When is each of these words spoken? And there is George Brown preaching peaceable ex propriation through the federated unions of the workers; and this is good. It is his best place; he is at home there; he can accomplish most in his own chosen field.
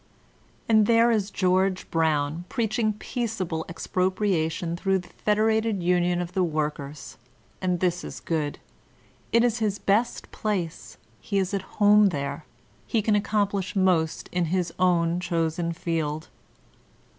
And 0.67 0.87
there 0.87 1.11
is 1.11 1.29
George 1.29 1.87
Brown 1.91 2.45
preaching 2.49 2.91
peaceable 2.93 3.63
ex 3.69 3.85
propriation 3.85 4.75
through 4.75 4.97
the 4.97 5.07
federated 5.09 5.83
unions 5.83 6.23
of 6.23 6.33
the 6.33 6.43
workers; 6.43 7.17
and 7.61 7.79
this 7.79 8.03
is 8.03 8.19
good. 8.19 8.57
It 9.31 9.43
is 9.43 9.59
his 9.59 9.77
best 9.77 10.31
place; 10.31 10.97
he 11.19 11.37
is 11.37 11.53
at 11.53 11.61
home 11.77 12.09
there; 12.09 12.45
he 12.87 13.03
can 13.03 13.13
accomplish 13.15 13.75
most 13.75 14.27
in 14.31 14.45
his 14.45 14.73
own 14.79 15.19
chosen 15.19 15.71
field. 15.71 16.29